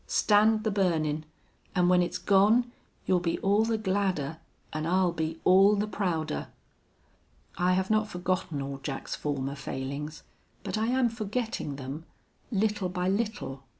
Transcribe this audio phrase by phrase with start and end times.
[0.07, 1.25] Stand the burnin'.
[1.75, 2.71] An' when it's gone
[3.05, 4.39] you'll be all the gladder
[4.73, 6.47] an' I'll be all the prouder.'...
[7.55, 10.23] I have not forgotten all Jack's former failings,
[10.63, 12.05] but I am forgetting them,
[12.49, 13.61] little by little.